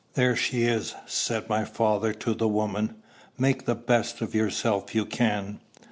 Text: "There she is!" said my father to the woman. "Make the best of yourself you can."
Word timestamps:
"There 0.15 0.35
she 0.35 0.63
is!" 0.63 0.95
said 1.05 1.47
my 1.47 1.63
father 1.63 2.11
to 2.11 2.33
the 2.33 2.47
woman. 2.47 2.95
"Make 3.37 3.65
the 3.65 3.75
best 3.75 4.19
of 4.21 4.33
yourself 4.33 4.95
you 4.95 5.05
can." 5.05 5.59